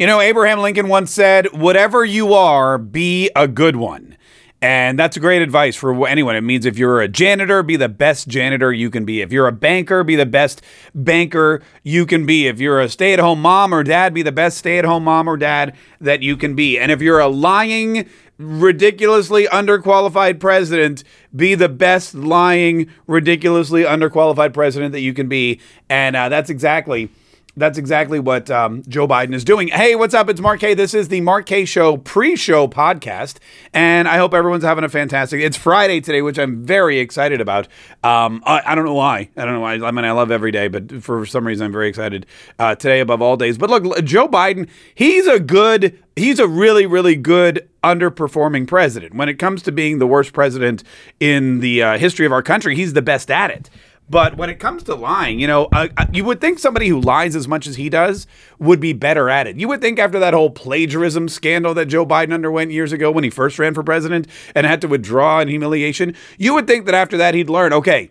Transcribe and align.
You 0.00 0.06
know, 0.06 0.22
Abraham 0.22 0.60
Lincoln 0.60 0.88
once 0.88 1.12
said, 1.12 1.52
whatever 1.52 2.06
you 2.06 2.32
are, 2.32 2.78
be 2.78 3.30
a 3.36 3.46
good 3.46 3.76
one. 3.76 4.16
And 4.62 4.98
that's 4.98 5.18
great 5.18 5.42
advice 5.42 5.76
for 5.76 6.08
anyone. 6.08 6.36
It 6.36 6.40
means 6.40 6.64
if 6.64 6.78
you're 6.78 7.02
a 7.02 7.08
janitor, 7.08 7.62
be 7.62 7.76
the 7.76 7.90
best 7.90 8.26
janitor 8.26 8.72
you 8.72 8.88
can 8.88 9.04
be. 9.04 9.20
If 9.20 9.30
you're 9.30 9.46
a 9.46 9.52
banker, 9.52 10.02
be 10.02 10.16
the 10.16 10.24
best 10.24 10.62
banker 10.94 11.60
you 11.82 12.06
can 12.06 12.24
be. 12.24 12.46
If 12.46 12.60
you're 12.60 12.80
a 12.80 12.88
stay 12.88 13.12
at 13.12 13.18
home 13.18 13.42
mom 13.42 13.74
or 13.74 13.84
dad, 13.84 14.14
be 14.14 14.22
the 14.22 14.32
best 14.32 14.56
stay 14.56 14.78
at 14.78 14.86
home 14.86 15.04
mom 15.04 15.28
or 15.28 15.36
dad 15.36 15.76
that 16.00 16.22
you 16.22 16.34
can 16.34 16.54
be. 16.54 16.78
And 16.78 16.90
if 16.90 17.02
you're 17.02 17.20
a 17.20 17.28
lying, 17.28 18.08
ridiculously 18.38 19.48
underqualified 19.48 20.40
president, 20.40 21.04
be 21.36 21.54
the 21.54 21.68
best 21.68 22.14
lying, 22.14 22.90
ridiculously 23.06 23.82
underqualified 23.82 24.54
president 24.54 24.92
that 24.92 25.00
you 25.00 25.12
can 25.12 25.28
be. 25.28 25.60
And 25.90 26.16
uh, 26.16 26.30
that's 26.30 26.48
exactly 26.48 27.10
that's 27.56 27.78
exactly 27.78 28.20
what 28.20 28.50
um, 28.50 28.82
Joe 28.88 29.08
Biden 29.08 29.34
is 29.34 29.44
doing. 29.44 29.68
Hey, 29.68 29.96
what's 29.96 30.14
up? 30.14 30.28
It's 30.28 30.40
Mark 30.40 30.60
Kaye. 30.60 30.74
This 30.74 30.94
is 30.94 31.08
the 31.08 31.20
Mark 31.20 31.46
Kaye 31.46 31.64
Show 31.64 31.96
pre-show 31.96 32.68
podcast, 32.68 33.38
and 33.74 34.06
I 34.06 34.18
hope 34.18 34.34
everyone's 34.34 34.64
having 34.64 34.84
a 34.84 34.88
fantastic. 34.88 35.40
It's 35.40 35.56
Friday 35.56 36.00
today, 36.00 36.22
which 36.22 36.38
I'm 36.38 36.64
very 36.64 36.98
excited 36.98 37.40
about. 37.40 37.66
Um, 38.04 38.42
I, 38.46 38.62
I, 38.64 38.74
don't 38.74 38.84
know 38.84 38.94
why. 38.94 39.30
I 39.36 39.44
don't 39.44 39.54
know 39.54 39.60
why. 39.60 39.74
I 39.74 39.90
mean, 39.90 40.04
I 40.04 40.12
love 40.12 40.30
every 40.30 40.52
day, 40.52 40.68
but 40.68 41.02
for 41.02 41.26
some 41.26 41.46
reason, 41.46 41.66
I'm 41.66 41.72
very 41.72 41.88
excited 41.88 42.26
uh, 42.58 42.74
today 42.76 43.00
above 43.00 43.20
all 43.20 43.36
days. 43.36 43.58
But 43.58 43.70
look, 43.70 44.04
Joe 44.04 44.28
Biden, 44.28 44.68
he's 44.94 45.26
a 45.26 45.40
good, 45.40 45.98
he's 46.16 46.38
a 46.38 46.46
really, 46.46 46.86
really 46.86 47.16
good 47.16 47.68
underperforming 47.82 48.68
president. 48.68 49.14
When 49.14 49.28
it 49.28 49.34
comes 49.34 49.62
to 49.62 49.72
being 49.72 49.98
the 49.98 50.06
worst 50.06 50.32
president 50.32 50.84
in 51.18 51.60
the 51.60 51.82
uh, 51.82 51.98
history 51.98 52.26
of 52.26 52.32
our 52.32 52.42
country, 52.42 52.76
he's 52.76 52.92
the 52.92 53.02
best 53.02 53.30
at 53.30 53.50
it. 53.50 53.70
But 54.10 54.36
when 54.36 54.50
it 54.50 54.58
comes 54.58 54.82
to 54.84 54.96
lying, 54.96 55.38
you 55.38 55.46
know, 55.46 55.68
uh, 55.72 55.86
you 56.12 56.24
would 56.24 56.40
think 56.40 56.58
somebody 56.58 56.88
who 56.88 57.00
lies 57.00 57.36
as 57.36 57.46
much 57.46 57.68
as 57.68 57.76
he 57.76 57.88
does 57.88 58.26
would 58.58 58.80
be 58.80 58.92
better 58.92 59.30
at 59.30 59.46
it. 59.46 59.56
You 59.56 59.68
would 59.68 59.80
think 59.80 60.00
after 60.00 60.18
that 60.18 60.34
whole 60.34 60.50
plagiarism 60.50 61.28
scandal 61.28 61.74
that 61.74 61.86
Joe 61.86 62.04
Biden 62.04 62.34
underwent 62.34 62.72
years 62.72 62.92
ago 62.92 63.12
when 63.12 63.22
he 63.22 63.30
first 63.30 63.56
ran 63.60 63.72
for 63.72 63.84
president 63.84 64.26
and 64.52 64.66
had 64.66 64.80
to 64.80 64.88
withdraw 64.88 65.38
in 65.38 65.46
humiliation, 65.46 66.16
you 66.38 66.54
would 66.54 66.66
think 66.66 66.86
that 66.86 66.94
after 66.94 67.16
that 67.18 67.34
he'd 67.34 67.48
learn, 67.48 67.72
okay, 67.72 68.10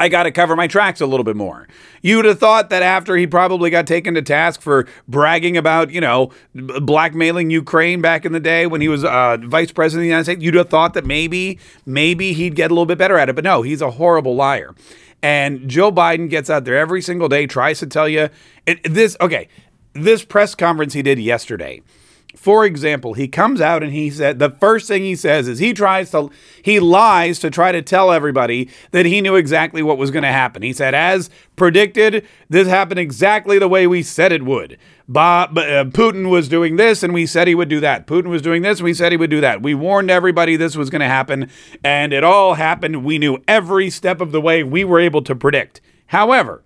I 0.00 0.08
got 0.08 0.24
to 0.24 0.32
cover 0.32 0.56
my 0.56 0.66
tracks 0.66 1.00
a 1.00 1.06
little 1.06 1.22
bit 1.22 1.36
more. 1.36 1.68
You'd 2.00 2.24
have 2.24 2.38
thought 2.38 2.70
that 2.70 2.82
after 2.82 3.16
he 3.16 3.26
probably 3.26 3.70
got 3.70 3.86
taken 3.86 4.14
to 4.14 4.22
task 4.22 4.60
for 4.60 4.86
bragging 5.06 5.56
about, 5.56 5.90
you 5.90 6.00
know, 6.00 6.32
blackmailing 6.54 7.50
Ukraine 7.50 8.00
back 8.00 8.24
in 8.24 8.32
the 8.32 8.40
day 8.40 8.66
when 8.66 8.80
he 8.80 8.88
was 8.88 9.04
uh, 9.04 9.36
vice 9.36 9.70
president 9.70 10.00
of 10.00 10.04
the 10.04 10.08
United 10.08 10.24
States, 10.24 10.42
you'd 10.42 10.54
have 10.54 10.68
thought 10.68 10.94
that 10.94 11.06
maybe, 11.06 11.58
maybe 11.86 12.32
he'd 12.32 12.56
get 12.56 12.70
a 12.70 12.74
little 12.74 12.86
bit 12.86 12.98
better 12.98 13.18
at 13.18 13.28
it. 13.28 13.34
But 13.34 13.44
no, 13.44 13.62
he's 13.62 13.82
a 13.82 13.92
horrible 13.92 14.34
liar. 14.34 14.74
And 15.22 15.68
Joe 15.68 15.92
Biden 15.92 16.28
gets 16.28 16.50
out 16.50 16.64
there 16.64 16.76
every 16.76 17.00
single 17.00 17.28
day, 17.28 17.46
tries 17.46 17.78
to 17.78 17.86
tell 17.86 18.08
you 18.08 18.28
it, 18.66 18.82
this. 18.82 19.16
Okay, 19.20 19.48
this 19.94 20.24
press 20.24 20.54
conference 20.54 20.94
he 20.94 21.02
did 21.02 21.18
yesterday. 21.18 21.80
For 22.36 22.64
example, 22.64 23.14
he 23.14 23.28
comes 23.28 23.60
out 23.60 23.82
and 23.82 23.92
he 23.92 24.10
said 24.10 24.38
the 24.38 24.50
first 24.50 24.88
thing 24.88 25.02
he 25.02 25.14
says 25.14 25.48
is 25.48 25.58
he 25.58 25.72
tries 25.72 26.10
to 26.10 26.30
he 26.62 26.80
lies 26.80 27.38
to 27.40 27.50
try 27.50 27.72
to 27.72 27.82
tell 27.82 28.10
everybody 28.10 28.70
that 28.90 29.06
he 29.06 29.20
knew 29.20 29.36
exactly 29.36 29.82
what 29.82 29.98
was 29.98 30.10
going 30.10 30.22
to 30.22 30.32
happen. 30.32 30.62
He 30.62 30.72
said, 30.72 30.94
as 30.94 31.30
predicted, 31.56 32.26
this 32.48 32.68
happened 32.68 33.00
exactly 33.00 33.58
the 33.58 33.68
way 33.68 33.86
we 33.86 34.02
said 34.02 34.32
it 34.32 34.44
would. 34.44 34.78
Bob, 35.08 35.58
uh, 35.58 35.84
Putin 35.84 36.30
was 36.30 36.48
doing 36.48 36.76
this 36.76 37.02
and 37.02 37.12
we 37.12 37.26
said 37.26 37.46
he 37.46 37.54
would 37.54 37.68
do 37.68 37.80
that. 37.80 38.06
Putin 38.06 38.28
was 38.28 38.40
doing 38.40 38.62
this 38.62 38.78
and 38.78 38.84
we 38.84 38.94
said 38.94 39.12
he 39.12 39.18
would 39.18 39.30
do 39.30 39.40
that. 39.42 39.62
We 39.62 39.74
warned 39.74 40.10
everybody 40.10 40.56
this 40.56 40.74
was 40.74 40.90
going 40.90 41.00
to 41.00 41.08
happen 41.08 41.50
and 41.84 42.12
it 42.12 42.24
all 42.24 42.54
happened. 42.54 43.04
We 43.04 43.18
knew 43.18 43.42
every 43.46 43.90
step 43.90 44.20
of 44.20 44.32
the 44.32 44.40
way 44.40 44.62
we 44.62 44.84
were 44.84 45.00
able 45.00 45.22
to 45.22 45.34
predict. 45.34 45.80
However, 46.06 46.62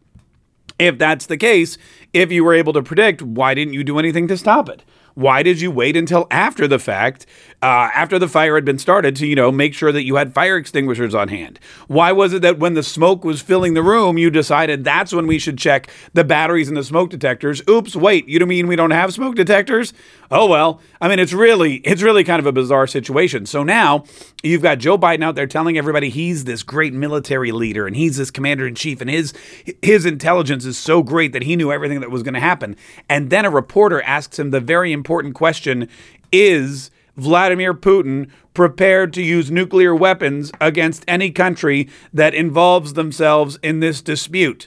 if 0.78 0.98
that's 0.98 1.26
the 1.26 1.36
case, 1.36 1.78
if 2.12 2.30
you 2.30 2.44
were 2.44 2.54
able 2.54 2.72
to 2.74 2.82
predict, 2.82 3.22
why 3.22 3.54
didn't 3.54 3.74
you 3.74 3.82
do 3.82 3.98
anything 3.98 4.28
to 4.28 4.36
stop 4.36 4.68
it? 4.68 4.82
Why 5.16 5.42
did 5.42 5.62
you 5.62 5.70
wait 5.70 5.96
until 5.96 6.26
after 6.30 6.68
the 6.68 6.78
fact, 6.78 7.24
uh, 7.62 7.88
after 7.94 8.18
the 8.18 8.28
fire 8.28 8.54
had 8.54 8.66
been 8.66 8.78
started, 8.78 9.16
to 9.16 9.26
you 9.26 9.34
know 9.34 9.50
make 9.50 9.72
sure 9.72 9.90
that 9.90 10.04
you 10.04 10.16
had 10.16 10.34
fire 10.34 10.58
extinguishers 10.58 11.14
on 11.14 11.28
hand? 11.28 11.58
Why 11.86 12.12
was 12.12 12.34
it 12.34 12.42
that 12.42 12.58
when 12.58 12.74
the 12.74 12.82
smoke 12.82 13.24
was 13.24 13.40
filling 13.40 13.72
the 13.72 13.82
room, 13.82 14.18
you 14.18 14.28
decided 14.28 14.84
that's 14.84 15.14
when 15.14 15.26
we 15.26 15.38
should 15.38 15.56
check 15.56 15.88
the 16.12 16.22
batteries 16.22 16.68
and 16.68 16.76
the 16.76 16.84
smoke 16.84 17.08
detectors? 17.08 17.62
Oops, 17.66 17.96
wait, 17.96 18.28
you 18.28 18.38
don't 18.38 18.48
mean 18.48 18.66
we 18.66 18.76
don't 18.76 18.90
have 18.90 19.14
smoke 19.14 19.36
detectors? 19.36 19.94
Oh 20.30 20.46
well, 20.48 20.82
I 21.00 21.08
mean 21.08 21.18
it's 21.18 21.32
really 21.32 21.76
it's 21.76 22.02
really 22.02 22.22
kind 22.22 22.38
of 22.38 22.44
a 22.44 22.52
bizarre 22.52 22.86
situation. 22.86 23.46
So 23.46 23.62
now 23.62 24.04
you've 24.42 24.60
got 24.60 24.76
Joe 24.76 24.98
Biden 24.98 25.24
out 25.24 25.34
there 25.34 25.46
telling 25.46 25.78
everybody 25.78 26.10
he's 26.10 26.44
this 26.44 26.62
great 26.62 26.92
military 26.92 27.52
leader 27.52 27.86
and 27.86 27.96
he's 27.96 28.18
this 28.18 28.30
commander 28.30 28.66
in 28.66 28.74
chief 28.74 29.00
and 29.00 29.08
his 29.08 29.32
his 29.80 30.04
intelligence 30.04 30.66
is 30.66 30.76
so 30.76 31.02
great 31.02 31.32
that 31.32 31.44
he 31.44 31.56
knew 31.56 31.72
everything 31.72 32.00
that 32.00 32.10
was 32.10 32.22
going 32.22 32.34
to 32.34 32.40
happen. 32.40 32.76
And 33.08 33.30
then 33.30 33.46
a 33.46 33.50
reporter 33.50 34.02
asks 34.02 34.38
him 34.38 34.50
the 34.50 34.60
very 34.60 34.92
important 34.92 35.05
important 35.06 35.36
question 35.36 35.88
is 36.32 36.90
Vladimir 37.16 37.72
Putin 37.72 38.28
prepared 38.54 39.12
to 39.12 39.22
use 39.22 39.52
nuclear 39.52 39.94
weapons 39.94 40.50
against 40.60 41.04
any 41.06 41.30
country 41.30 41.88
that 42.12 42.34
involves 42.34 42.94
themselves 42.94 43.56
in 43.62 43.78
this 43.78 44.02
dispute? 44.02 44.66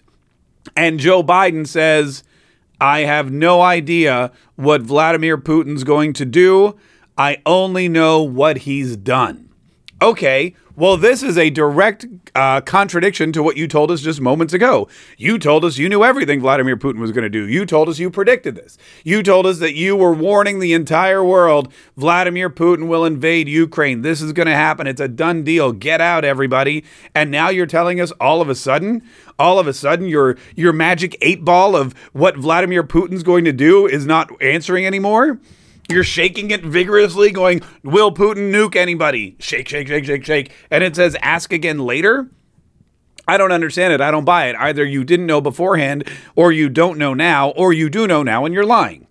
And 0.78 0.98
Joe 0.98 1.22
Biden 1.22 1.68
says, 1.68 2.24
I 2.80 3.02
have 3.02 3.30
no 3.30 3.60
idea 3.60 4.32
what 4.56 4.82
Vladimir 4.82 5.38
Putin's 5.38 5.84
going 5.84 6.14
to 6.14 6.26
do. 6.26 6.78
I 7.18 7.42
only 7.46 7.90
know 7.90 8.24
what 8.24 8.60
he's 8.60 8.96
done. 8.96 9.50
Okay, 10.02 10.56
well, 10.80 10.96
this 10.96 11.22
is 11.22 11.38
a 11.38 11.50
direct 11.50 12.06
uh, 12.34 12.62
contradiction 12.62 13.34
to 13.34 13.44
what 13.44 13.58
you 13.58 13.68
told 13.68 13.92
us 13.92 14.00
just 14.00 14.22
moments 14.22 14.54
ago. 14.54 14.88
You 15.18 15.38
told 15.38 15.66
us 15.66 15.78
you 15.78 15.90
knew 15.90 16.06
everything 16.06 16.40
Vladimir 16.40 16.78
Putin 16.78 17.00
was 17.00 17.12
going 17.12 17.24
to 17.24 17.30
do. 17.30 17.46
You 17.46 17.66
told 17.66 17.90
us 17.90 18.00
you 18.00 18.10
predicted 18.10 18.56
this. 18.56 18.78
You 19.04 19.22
told 19.22 19.46
us 19.46 19.60
that 19.60 19.76
you 19.76 19.98
were 19.98 20.14
warning 20.14 20.60
the 20.60 20.72
entire 20.72 21.22
world 21.22 21.70
Vladimir 21.98 22.50
Putin 22.50 22.88
will 22.88 23.04
invade 23.04 23.50
Ukraine. 23.50 24.04
This 24.04 24.22
is 24.22 24.32
going 24.32 24.48
to 24.48 24.56
happen. 24.56 24.88
It's 24.88 25.02
a 25.02 25.10
done 25.10 25.44
deal. 25.44 25.74
Get 25.74 26.00
out, 26.00 26.24
everybody. 26.24 26.86
And 27.14 27.30
now 27.30 27.50
you're 27.50 27.66
telling 27.66 28.00
us 28.00 28.12
all 28.14 28.42
of 28.42 28.48
a 28.48 28.56
sudden, 28.56 29.04
all 29.38 29.60
of 29.60 29.68
a 29.68 29.74
sudden, 29.74 30.08
your 30.08 30.38
your 30.56 30.72
magic 30.72 31.18
eight 31.20 31.44
ball 31.44 31.76
of 31.76 31.94
what 32.14 32.38
Vladimir 32.38 32.84
Putin's 32.84 33.24
going 33.24 33.44
to 33.44 33.52
do 33.52 33.86
is 33.86 34.06
not 34.06 34.32
answering 34.42 34.86
anymore. 34.86 35.40
You're 35.90 36.04
shaking 36.04 36.52
it 36.52 36.64
vigorously, 36.64 37.32
going, 37.32 37.62
Will 37.84 38.14
Putin 38.14 38.52
nuke 38.52 38.76
anybody? 38.76 39.36
Shake, 39.40 39.68
shake, 39.68 39.88
shake, 39.88 40.06
shake, 40.06 40.24
shake. 40.24 40.52
And 40.70 40.84
it 40.84 40.96
says, 40.96 41.18
Ask 41.20 41.52
again 41.52 41.80
later. 41.80 42.30
I 43.28 43.38
don't 43.38 43.52
understand 43.52 43.94
it. 43.94 44.02
I 44.02 44.12
don't 44.12 44.26
buy 44.26 44.50
it. 44.50 44.56
Either 44.56 44.86
you 44.86 45.04
didn't 45.04 45.26
know 45.26 45.42
beforehand, 45.42 46.08
or 46.36 46.52
you 46.52 46.70
don't 46.70 47.00
know 47.00 47.16
now, 47.16 47.50
or 47.50 47.74
you 47.74 47.90
do 47.90 48.06
know 48.06 48.22
now 48.22 48.46
and 48.46 48.54
you're 48.54 48.66
lying. 48.66 49.08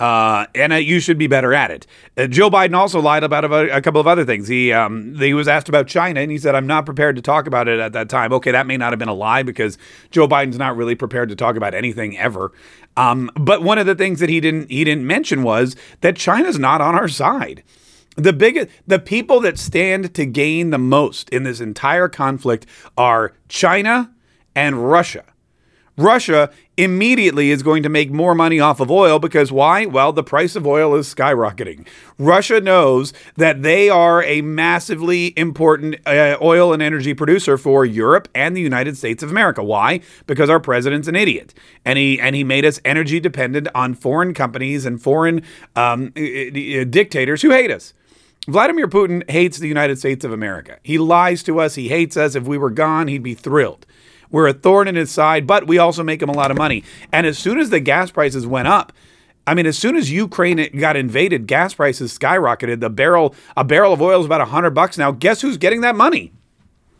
Uh, 0.00 0.46
and 0.54 0.72
uh, 0.72 0.76
you 0.76 0.98
should 0.98 1.18
be 1.18 1.26
better 1.26 1.52
at 1.52 1.70
it. 1.70 1.86
Uh, 2.16 2.26
Joe 2.26 2.48
Biden 2.48 2.74
also 2.74 3.00
lied 3.00 3.22
about 3.22 3.44
a, 3.44 3.76
a 3.76 3.82
couple 3.82 4.00
of 4.00 4.06
other 4.06 4.24
things. 4.24 4.48
He 4.48 4.72
um, 4.72 5.14
he 5.16 5.34
was 5.34 5.46
asked 5.46 5.68
about 5.68 5.88
China, 5.88 6.20
and 6.20 6.30
he 6.30 6.38
said, 6.38 6.54
"I'm 6.54 6.66
not 6.66 6.86
prepared 6.86 7.16
to 7.16 7.22
talk 7.22 7.46
about 7.46 7.68
it 7.68 7.78
at 7.78 7.92
that 7.92 8.08
time." 8.08 8.32
Okay, 8.32 8.50
that 8.50 8.66
may 8.66 8.78
not 8.78 8.92
have 8.92 8.98
been 8.98 9.08
a 9.08 9.14
lie 9.14 9.42
because 9.42 9.76
Joe 10.10 10.26
Biden's 10.26 10.56
not 10.56 10.74
really 10.74 10.94
prepared 10.94 11.28
to 11.28 11.36
talk 11.36 11.54
about 11.54 11.74
anything 11.74 12.16
ever. 12.16 12.50
Um, 12.96 13.30
but 13.34 13.62
one 13.62 13.76
of 13.76 13.84
the 13.84 13.94
things 13.94 14.20
that 14.20 14.30
he 14.30 14.40
didn't 14.40 14.70
he 14.70 14.84
didn't 14.84 15.06
mention 15.06 15.42
was 15.42 15.76
that 16.00 16.16
China's 16.16 16.58
not 16.58 16.80
on 16.80 16.94
our 16.94 17.08
side. 17.08 17.62
The 18.16 18.32
biggest, 18.32 18.68
the 18.86 18.98
people 18.98 19.40
that 19.40 19.58
stand 19.58 20.14
to 20.14 20.24
gain 20.24 20.70
the 20.70 20.78
most 20.78 21.28
in 21.28 21.42
this 21.42 21.60
entire 21.60 22.08
conflict 22.08 22.64
are 22.96 23.34
China 23.48 24.12
and 24.54 24.90
Russia. 24.90 25.24
Russia 26.00 26.50
immediately 26.76 27.50
is 27.50 27.62
going 27.62 27.82
to 27.82 27.88
make 27.88 28.10
more 28.10 28.34
money 28.34 28.58
off 28.58 28.80
of 28.80 28.90
oil 28.90 29.18
because 29.18 29.52
why? 29.52 29.84
Well, 29.84 30.12
the 30.12 30.22
price 30.22 30.56
of 30.56 30.66
oil 30.66 30.94
is 30.94 31.12
skyrocketing. 31.12 31.86
Russia 32.18 32.60
knows 32.60 33.12
that 33.36 33.62
they 33.62 33.90
are 33.90 34.22
a 34.22 34.40
massively 34.40 35.34
important 35.38 35.96
uh, 36.06 36.38
oil 36.40 36.72
and 36.72 36.82
energy 36.82 37.12
producer 37.12 37.58
for 37.58 37.84
Europe 37.84 38.28
and 38.34 38.56
the 38.56 38.60
United 38.60 38.96
States 38.96 39.22
of 39.22 39.30
America. 39.30 39.62
Why? 39.62 40.00
Because 40.26 40.48
our 40.48 40.60
president's 40.60 41.06
an 41.06 41.16
idiot, 41.16 41.52
and 41.84 41.98
he 41.98 42.18
and 42.18 42.34
he 42.34 42.44
made 42.44 42.64
us 42.64 42.80
energy 42.84 43.20
dependent 43.20 43.68
on 43.74 43.94
foreign 43.94 44.32
companies 44.32 44.86
and 44.86 45.02
foreign 45.02 45.42
um, 45.76 46.10
dictators 46.10 47.42
who 47.42 47.50
hate 47.50 47.70
us. 47.70 47.92
Vladimir 48.48 48.88
Putin 48.88 49.28
hates 49.30 49.58
the 49.58 49.68
United 49.68 49.98
States 49.98 50.24
of 50.24 50.32
America. 50.32 50.78
He 50.82 50.96
lies 50.96 51.42
to 51.42 51.60
us. 51.60 51.74
He 51.74 51.88
hates 51.88 52.16
us. 52.16 52.34
If 52.34 52.44
we 52.44 52.56
were 52.56 52.70
gone, 52.70 53.06
he'd 53.08 53.22
be 53.22 53.34
thrilled. 53.34 53.84
We're 54.30 54.48
a 54.48 54.52
thorn 54.52 54.88
in 54.88 54.96
his 54.96 55.10
side, 55.10 55.46
but 55.46 55.66
we 55.66 55.78
also 55.78 56.02
make 56.02 56.22
him 56.22 56.28
a 56.28 56.36
lot 56.36 56.50
of 56.50 56.56
money. 56.56 56.84
And 57.12 57.26
as 57.26 57.38
soon 57.38 57.58
as 57.58 57.70
the 57.70 57.80
gas 57.80 58.10
prices 58.10 58.46
went 58.46 58.68
up, 58.68 58.92
I 59.46 59.54
mean, 59.54 59.66
as 59.66 59.78
soon 59.78 59.96
as 59.96 60.10
Ukraine 60.10 60.68
got 60.78 60.96
invaded, 60.96 61.46
gas 61.46 61.74
prices 61.74 62.16
skyrocketed. 62.16 62.80
The 62.80 62.90
barrel, 62.90 63.34
a 63.56 63.64
barrel 63.64 63.92
of 63.92 64.00
oil 64.00 64.20
is 64.20 64.26
about 64.26 64.46
hundred 64.48 64.70
bucks 64.70 64.96
now. 64.96 65.10
Guess 65.10 65.40
who's 65.40 65.56
getting 65.56 65.80
that 65.80 65.96
money? 65.96 66.32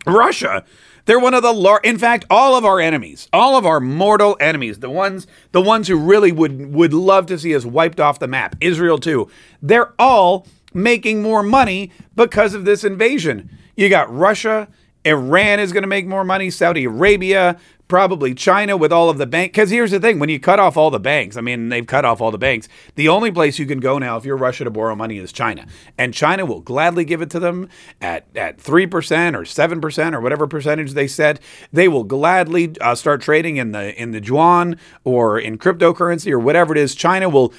Russia. 0.06 0.64
They're 1.06 1.18
one 1.18 1.34
of 1.34 1.42
the 1.42 1.52
lar- 1.52 1.80
in 1.82 1.98
fact, 1.98 2.24
all 2.30 2.56
of 2.56 2.64
our 2.64 2.78
enemies, 2.78 3.28
all 3.32 3.56
of 3.56 3.64
our 3.66 3.80
mortal 3.80 4.36
enemies, 4.40 4.78
the 4.80 4.90
ones 4.90 5.26
the 5.52 5.60
ones 5.60 5.88
who 5.88 5.96
really 5.96 6.32
would 6.32 6.74
would 6.74 6.92
love 6.92 7.26
to 7.26 7.38
see 7.38 7.54
us 7.54 7.64
wiped 7.64 8.00
off 8.00 8.18
the 8.18 8.28
map, 8.28 8.56
Israel 8.60 8.98
too. 8.98 9.28
They're 9.62 9.92
all 9.98 10.46
making 10.72 11.22
more 11.22 11.42
money 11.42 11.90
because 12.14 12.54
of 12.54 12.64
this 12.64 12.84
invasion. 12.84 13.50
You 13.76 13.88
got 13.88 14.14
Russia, 14.14 14.68
Iran 15.04 15.60
is 15.60 15.72
going 15.72 15.82
to 15.82 15.88
make 15.88 16.06
more 16.06 16.24
money, 16.24 16.50
Saudi 16.50 16.84
Arabia, 16.84 17.58
probably 17.88 18.34
China 18.34 18.76
with 18.76 18.92
all 18.92 19.10
of 19.10 19.18
the 19.18 19.26
bank. 19.26 19.52
Because 19.52 19.70
here's 19.70 19.90
the 19.90 19.98
thing: 19.98 20.18
when 20.18 20.28
you 20.28 20.38
cut 20.38 20.60
off 20.60 20.76
all 20.76 20.90
the 20.90 21.00
banks, 21.00 21.36
I 21.36 21.40
mean, 21.40 21.70
they've 21.70 21.86
cut 21.86 22.04
off 22.04 22.20
all 22.20 22.30
the 22.30 22.38
banks. 22.38 22.68
The 22.94 23.08
only 23.08 23.30
place 23.30 23.58
you 23.58 23.66
can 23.66 23.80
go 23.80 23.98
now 23.98 24.16
if 24.16 24.24
you're 24.24 24.36
Russia 24.36 24.64
to 24.64 24.70
borrow 24.70 24.94
money 24.94 25.18
is 25.18 25.32
China, 25.32 25.66
and 25.98 26.12
China 26.12 26.44
will 26.44 26.60
gladly 26.60 27.04
give 27.04 27.22
it 27.22 27.30
to 27.30 27.40
them 27.40 27.68
at 28.00 28.26
at 28.36 28.60
three 28.60 28.86
percent 28.86 29.34
or 29.34 29.44
seven 29.44 29.80
percent 29.80 30.14
or 30.14 30.20
whatever 30.20 30.46
percentage 30.46 30.92
they 30.92 31.08
set. 31.08 31.40
They 31.72 31.88
will 31.88 32.04
gladly 32.04 32.74
uh, 32.80 32.94
start 32.94 33.22
trading 33.22 33.56
in 33.56 33.72
the 33.72 34.00
in 34.00 34.12
the 34.12 34.22
yuan 34.22 34.76
or 35.02 35.38
in 35.38 35.58
cryptocurrency 35.58 36.30
or 36.30 36.38
whatever 36.38 36.74
it 36.74 36.78
is. 36.78 36.94
China 36.94 37.28
will 37.28 37.52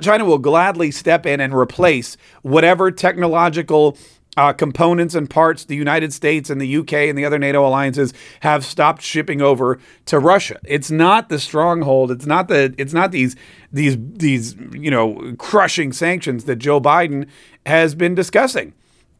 China 0.00 0.24
will 0.24 0.38
gladly 0.38 0.90
step 0.90 1.26
in 1.26 1.38
and 1.38 1.54
replace 1.54 2.16
whatever 2.40 2.90
technological 2.90 3.96
uh, 4.36 4.52
components 4.52 5.14
and 5.14 5.28
parts 5.28 5.64
the 5.64 5.76
United 5.76 6.12
States 6.12 6.48
and 6.48 6.60
the 6.60 6.76
UK 6.76 6.92
and 6.94 7.18
the 7.18 7.24
other 7.24 7.38
NATO 7.38 7.66
alliances 7.66 8.14
have 8.40 8.64
stopped 8.64 9.02
shipping 9.02 9.42
over 9.42 9.78
to 10.06 10.18
Russia. 10.18 10.58
It's 10.64 10.90
not 10.90 11.28
the 11.28 11.38
stronghold. 11.38 12.10
It's 12.10 12.26
not 12.26 12.48
the. 12.48 12.74
It's 12.78 12.94
not 12.94 13.12
these 13.12 13.36
these 13.72 13.96
these 13.98 14.54
you 14.72 14.90
know 14.90 15.34
crushing 15.38 15.92
sanctions 15.92 16.44
that 16.44 16.56
Joe 16.56 16.80
Biden 16.80 17.28
has 17.66 17.94
been 17.94 18.14
discussing. 18.14 18.72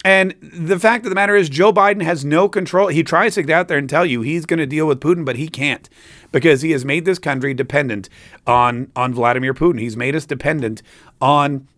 And 0.05 0.35
the 0.41 0.81
fact 0.81 1.05
of 1.05 1.11
the 1.11 1.15
matter 1.15 1.37
is, 1.37 1.49
Joe 1.49 1.73
Biden 1.73 2.03
has 2.03 2.25
no 2.25 2.49
control. 2.49 2.89
He 2.89 3.05
tries 3.05 3.37
to 3.37 3.43
get 3.43 3.55
out 3.55 3.69
there 3.69 3.79
and 3.79 3.89
tell 3.89 4.05
you 4.05 4.23
he's 4.23 4.47
going 4.47 4.59
to 4.59 4.67
deal 4.67 4.89
with 4.89 4.99
Putin, 4.99 5.25
but 5.25 5.37
he 5.37 5.47
can't 5.47 5.89
because 6.33 6.63
he 6.63 6.73
has 6.73 6.85
made 6.85 7.05
this 7.05 7.21
country 7.21 7.55
dependent 7.55 8.09
on 8.47 8.91
on 8.97 9.15
Vladimir 9.15 9.55
Putin. 9.55 9.79
He's 9.79 9.97
made 9.97 10.17
us 10.17 10.27
dependent 10.27 10.83
on 11.21 11.69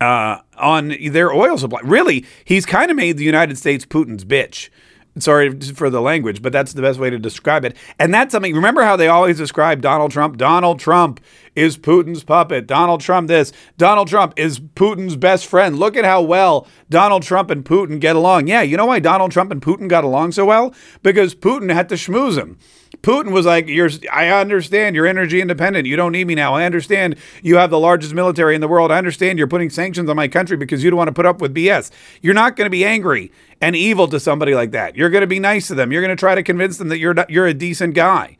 uh, 0.00 0.38
on 0.56 0.96
their 1.10 1.32
oil 1.32 1.58
supply. 1.58 1.80
Really, 1.84 2.24
he's 2.44 2.66
kind 2.66 2.90
of 2.90 2.96
made 2.96 3.16
the 3.16 3.24
United 3.24 3.58
States 3.58 3.84
Putin's 3.84 4.24
bitch. 4.24 4.70
Sorry 5.18 5.58
for 5.58 5.90
the 5.90 6.00
language, 6.00 6.40
but 6.40 6.52
that's 6.52 6.72
the 6.72 6.82
best 6.82 7.00
way 7.00 7.10
to 7.10 7.18
describe 7.18 7.64
it. 7.64 7.76
And 7.98 8.14
that's 8.14 8.30
something, 8.30 8.54
remember 8.54 8.82
how 8.82 8.94
they 8.96 9.08
always 9.08 9.36
describe 9.38 9.80
Donald 9.80 10.12
Trump? 10.12 10.36
Donald 10.36 10.78
Trump 10.78 11.20
is 11.56 11.76
Putin's 11.76 12.22
puppet. 12.22 12.68
Donald 12.68 13.00
Trump 13.00 13.26
this. 13.26 13.52
Donald 13.76 14.06
Trump 14.06 14.34
is 14.36 14.60
Putin's 14.60 15.16
best 15.16 15.46
friend. 15.46 15.78
Look 15.78 15.96
at 15.96 16.04
how 16.04 16.22
well 16.22 16.68
Donald 16.90 17.24
Trump 17.24 17.50
and 17.50 17.64
Putin 17.64 17.98
get 17.98 18.14
along. 18.14 18.46
Yeah, 18.46 18.62
you 18.62 18.76
know 18.76 18.86
why 18.86 19.00
Donald 19.00 19.32
Trump 19.32 19.50
and 19.50 19.60
Putin 19.60 19.88
got 19.88 20.04
along 20.04 20.32
so 20.32 20.44
well? 20.44 20.72
Because 21.02 21.34
Putin 21.34 21.74
had 21.74 21.88
to 21.88 21.96
schmooze 21.96 22.38
him. 22.38 22.56
Putin 23.02 23.30
was 23.30 23.46
like, 23.46 23.66
"You're, 23.66 23.88
I 24.12 24.28
understand 24.28 24.94
you're 24.94 25.06
energy 25.06 25.40
independent. 25.40 25.86
You 25.86 25.96
don't 25.96 26.12
need 26.12 26.26
me 26.26 26.34
now. 26.34 26.54
I 26.54 26.64
understand 26.64 27.16
you 27.42 27.56
have 27.56 27.70
the 27.70 27.78
largest 27.78 28.14
military 28.14 28.54
in 28.54 28.60
the 28.60 28.68
world. 28.68 28.90
I 28.90 28.98
understand 28.98 29.38
you're 29.38 29.48
putting 29.48 29.70
sanctions 29.70 30.10
on 30.10 30.16
my 30.16 30.28
country 30.28 30.56
because 30.56 30.84
you 30.84 30.90
don't 30.90 30.98
want 30.98 31.08
to 31.08 31.14
put 31.14 31.24
up 31.24 31.40
with 31.40 31.54
BS. 31.54 31.90
You're 32.20 32.34
not 32.34 32.56
going 32.56 32.66
to 32.66 32.70
be 32.70 32.84
angry 32.84 33.32
and 33.60 33.76
evil 33.76 34.08
to 34.08 34.20
somebody 34.20 34.54
like 34.54 34.70
that. 34.72 34.96
You're 34.96 35.10
going 35.10 35.20
to 35.22 35.26
be 35.26 35.38
nice 35.38 35.68
to 35.68 35.74
them. 35.74 35.92
You're 35.92 36.02
going 36.02 36.16
to 36.16 36.20
try 36.20 36.34
to 36.34 36.42
convince 36.42 36.78
them 36.78 36.88
that 36.88 36.98
you're 36.98 37.14
not, 37.14 37.30
you're 37.30 37.46
a 37.46 37.54
decent 37.54 37.94
guy." 37.94 38.36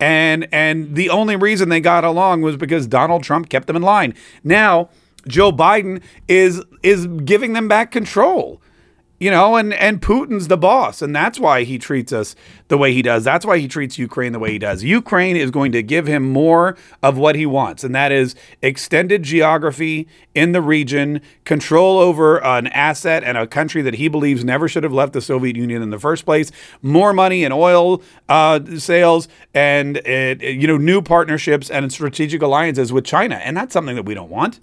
And 0.00 0.48
and 0.52 0.96
the 0.96 1.10
only 1.10 1.36
reason 1.36 1.68
they 1.68 1.80
got 1.80 2.04
along 2.04 2.42
was 2.42 2.56
because 2.56 2.86
Donald 2.86 3.22
Trump 3.22 3.48
kept 3.48 3.66
them 3.66 3.76
in 3.76 3.82
line. 3.82 4.14
Now, 4.42 4.90
Joe 5.28 5.52
Biden 5.52 6.02
is 6.28 6.62
is 6.82 7.06
giving 7.06 7.52
them 7.52 7.68
back 7.68 7.90
control 7.90 8.60
you 9.22 9.30
know, 9.30 9.54
and 9.54 9.72
and 9.74 10.02
Putin's 10.02 10.48
the 10.48 10.56
boss, 10.56 11.00
and 11.00 11.14
that's 11.14 11.38
why 11.38 11.62
he 11.62 11.78
treats 11.78 12.12
us 12.12 12.34
the 12.66 12.76
way 12.76 12.92
he 12.92 13.02
does. 13.02 13.22
That's 13.22 13.46
why 13.46 13.58
he 13.58 13.68
treats 13.68 13.96
Ukraine 13.96 14.32
the 14.32 14.40
way 14.40 14.50
he 14.50 14.58
does. 14.58 14.82
Ukraine 14.82 15.36
is 15.36 15.52
going 15.52 15.70
to 15.72 15.82
give 15.82 16.08
him 16.08 16.32
more 16.32 16.76
of 17.04 17.16
what 17.16 17.36
he 17.36 17.46
wants, 17.46 17.84
and 17.84 17.94
that 17.94 18.10
is 18.10 18.34
extended 18.62 19.22
geography 19.22 20.08
in 20.34 20.50
the 20.50 20.60
region, 20.60 21.20
control 21.44 22.00
over 22.00 22.42
an 22.42 22.66
asset 22.66 23.22
and 23.22 23.38
a 23.38 23.46
country 23.46 23.80
that 23.82 23.94
he 23.94 24.08
believes 24.08 24.44
never 24.44 24.66
should 24.66 24.82
have 24.82 24.92
left 24.92 25.12
the 25.12 25.20
Soviet 25.20 25.54
Union 25.54 25.82
in 25.82 25.90
the 25.90 26.00
first 26.00 26.24
place, 26.24 26.50
more 26.82 27.12
money 27.12 27.44
in 27.44 27.52
oil 27.52 28.02
uh, 28.28 28.58
sales, 28.76 29.28
and 29.54 29.98
uh, 29.98 30.34
you 30.40 30.66
know, 30.66 30.78
new 30.78 31.00
partnerships 31.00 31.70
and 31.70 31.92
strategic 31.92 32.42
alliances 32.42 32.92
with 32.92 33.04
China, 33.04 33.36
and 33.36 33.56
that's 33.56 33.72
something 33.72 33.94
that 33.94 34.04
we 34.04 34.14
don't 34.14 34.30
want. 34.30 34.58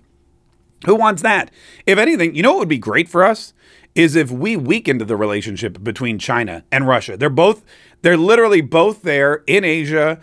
Who 0.86 0.96
wants 0.96 1.22
that? 1.22 1.50
If 1.86 1.98
anything, 1.98 2.36
you 2.36 2.44
know 2.44 2.52
what 2.52 2.60
would 2.60 2.68
be 2.68 2.78
great 2.78 3.08
for 3.08 3.24
us 3.24 3.54
is 3.96 4.16
if 4.16 4.32
we 4.32 4.56
weakened 4.56 5.02
the 5.02 5.18
relationship 5.18 5.84
between 5.84 6.20
China 6.20 6.64
and 6.72 6.88
Russia. 6.88 7.18
They're 7.18 7.30
both, 7.30 7.64
they're 8.02 8.18
literally 8.18 8.62
both 8.62 9.02
there 9.02 9.44
in 9.48 9.64
Asia, 9.64 10.20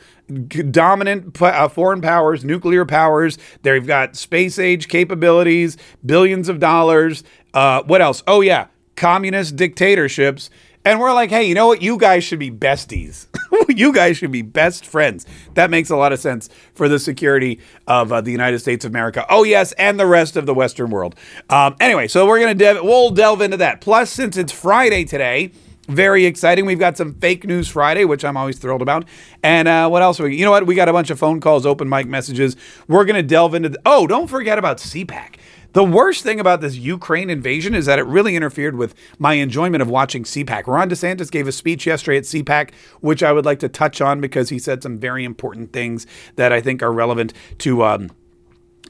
dominant 0.70 1.40
uh, 1.40 1.68
foreign 1.68 2.00
powers, 2.00 2.44
nuclear 2.44 2.84
powers. 2.84 3.38
They've 3.62 3.86
got 3.86 4.16
space 4.16 4.58
age 4.58 4.88
capabilities, 4.88 5.76
billions 6.04 6.48
of 6.48 6.58
dollars. 6.58 7.22
Uh, 7.52 7.82
what 7.82 8.00
else? 8.00 8.22
Oh, 8.26 8.40
yeah, 8.40 8.68
communist 8.96 9.56
dictatorships. 9.56 10.50
And 10.86 11.00
we're 11.00 11.12
like, 11.12 11.30
hey, 11.30 11.42
you 11.42 11.54
know 11.56 11.66
what? 11.66 11.82
You 11.82 11.98
guys 11.98 12.22
should 12.22 12.38
be 12.38 12.48
besties. 12.48 13.26
you 13.68 13.92
guys 13.92 14.18
should 14.18 14.30
be 14.30 14.42
best 14.42 14.86
friends. 14.86 15.26
That 15.54 15.68
makes 15.68 15.90
a 15.90 15.96
lot 15.96 16.12
of 16.12 16.20
sense 16.20 16.48
for 16.74 16.88
the 16.88 17.00
security 17.00 17.58
of 17.88 18.12
uh, 18.12 18.20
the 18.20 18.30
United 18.30 18.60
States 18.60 18.84
of 18.84 18.92
America. 18.92 19.26
Oh 19.28 19.42
yes, 19.42 19.72
and 19.72 19.98
the 19.98 20.06
rest 20.06 20.36
of 20.36 20.46
the 20.46 20.54
Western 20.54 20.90
world. 20.90 21.16
Um, 21.50 21.74
anyway, 21.80 22.06
so 22.06 22.24
we're 22.24 22.38
gonna 22.38 22.84
we'll 22.84 23.10
delve 23.10 23.40
into 23.40 23.56
that. 23.56 23.80
Plus, 23.80 24.10
since 24.10 24.36
it's 24.36 24.52
Friday 24.52 25.04
today. 25.04 25.50
Very 25.88 26.24
exciting. 26.24 26.66
We've 26.66 26.80
got 26.80 26.96
some 26.96 27.14
fake 27.14 27.44
news 27.46 27.68
Friday, 27.68 28.04
which 28.04 28.24
I'm 28.24 28.36
always 28.36 28.58
thrilled 28.58 28.82
about. 28.82 29.04
And 29.44 29.68
uh, 29.68 29.88
what 29.88 30.02
else? 30.02 30.18
We, 30.18 30.36
you 30.36 30.44
know 30.44 30.50
what? 30.50 30.66
We 30.66 30.74
got 30.74 30.88
a 30.88 30.92
bunch 30.92 31.10
of 31.10 31.18
phone 31.18 31.40
calls, 31.40 31.64
open 31.64 31.88
mic 31.88 32.08
messages. 32.08 32.56
We're 32.88 33.04
going 33.04 33.14
to 33.14 33.22
delve 33.22 33.54
into. 33.54 33.78
Oh, 33.86 34.08
don't 34.08 34.26
forget 34.26 34.58
about 34.58 34.78
CPAC. 34.78 35.35
The 35.76 35.84
worst 35.84 36.22
thing 36.22 36.40
about 36.40 36.62
this 36.62 36.76
Ukraine 36.76 37.28
invasion 37.28 37.74
is 37.74 37.84
that 37.84 37.98
it 37.98 38.06
really 38.06 38.34
interfered 38.34 38.76
with 38.76 38.94
my 39.18 39.34
enjoyment 39.34 39.82
of 39.82 39.90
watching 39.90 40.22
CPAC. 40.24 40.66
Ron 40.66 40.88
DeSantis 40.88 41.30
gave 41.30 41.46
a 41.46 41.52
speech 41.52 41.86
yesterday 41.86 42.16
at 42.16 42.24
CPAC, 42.24 42.70
which 43.02 43.22
I 43.22 43.30
would 43.30 43.44
like 43.44 43.58
to 43.58 43.68
touch 43.68 44.00
on 44.00 44.18
because 44.18 44.48
he 44.48 44.58
said 44.58 44.82
some 44.82 44.96
very 44.96 45.22
important 45.22 45.74
things 45.74 46.06
that 46.36 46.50
I 46.50 46.62
think 46.62 46.82
are 46.82 46.90
relevant 46.90 47.34
to. 47.58 47.84
Um, 47.84 48.10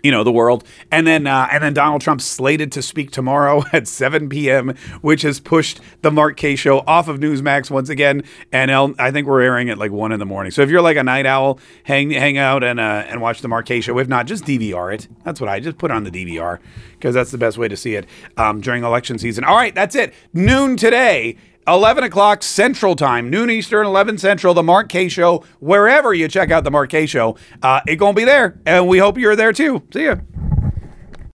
you 0.02 0.10
know 0.10 0.24
the 0.24 0.32
world. 0.32 0.64
And 0.90 1.06
then 1.06 1.26
uh, 1.26 1.48
and 1.50 1.62
then 1.62 1.74
donald 1.74 2.00
trump 2.02 2.20
slated 2.20 2.72
to 2.72 2.82
speak 2.82 3.10
tomorrow 3.10 3.62
at 3.72 3.88
7 3.88 4.28
p.m 4.28 4.74
which 5.00 5.22
has 5.22 5.40
pushed 5.40 5.80
the 6.02 6.10
mark 6.10 6.36
Kaye 6.36 6.56
show 6.56 6.80
off 6.80 7.08
of 7.08 7.18
newsmax 7.18 7.70
once 7.70 7.88
again. 7.88 8.22
And 8.52 8.70
I'll, 8.70 8.94
i 8.98 9.10
think 9.10 9.26
we're 9.26 9.42
airing 9.42 9.70
at 9.70 9.78
like 9.78 9.90
1 9.90 10.12
in 10.12 10.18
the 10.18 10.26
morning. 10.26 10.50
So 10.50 10.62
if 10.62 10.70
you're 10.70 10.82
like 10.82 10.96
a 10.96 11.04
night 11.04 11.26
owl 11.26 11.58
hang 11.84 12.10
hang 12.10 12.38
out 12.38 12.62
and 12.62 12.80
uh, 12.80 13.04
and 13.06 13.20
watch 13.20 13.40
the 13.40 13.48
mark 13.48 13.66
Kaye 13.66 13.80
show. 13.80 13.98
If 13.98 14.08
not 14.08 14.26
just 14.26 14.44
dvr 14.44 14.94
it. 14.94 15.08
That's 15.24 15.40
what 15.40 15.48
i 15.48 15.60
just 15.60 15.78
put 15.78 15.90
on 15.90 16.04
the 16.04 16.10
dvr 16.10 16.58
because 16.92 17.14
that's 17.14 17.30
the 17.30 17.38
best 17.38 17.58
way 17.58 17.68
to 17.68 17.76
see 17.76 17.94
it 17.94 18.06
um, 18.36 18.60
during 18.60 18.84
election 18.84 19.18
season. 19.18 19.44
All 19.44 19.56
right 19.56 19.74
that's 19.74 19.94
it. 19.94 20.14
Noon 20.32 20.76
today 20.76 21.36
11 21.68 22.04
o'clock 22.04 22.42
Central 22.42 22.94
Time, 22.94 23.28
noon 23.28 23.50
Eastern, 23.50 23.86
11 23.86 24.18
Central, 24.18 24.54
the 24.54 24.62
Mark 24.62 24.88
Kaye 24.88 25.08
Show. 25.08 25.44
Wherever 25.58 26.14
you 26.14 26.28
check 26.28 26.50
out 26.50 26.64
the 26.64 26.70
Mark 26.70 26.90
Kaye 26.90 27.06
Show, 27.06 27.36
uh, 27.62 27.80
it's 27.86 27.98
going 27.98 28.14
to 28.14 28.16
be 28.16 28.24
there. 28.24 28.60
And 28.66 28.86
we 28.86 28.98
hope 28.98 29.18
you're 29.18 29.36
there 29.36 29.52
too. 29.52 29.82
See 29.92 30.04
ya. 30.04 30.16